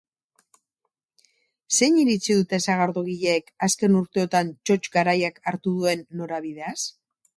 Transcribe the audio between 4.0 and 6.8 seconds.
urteotan txotx garaiak hartu duen norabideaz?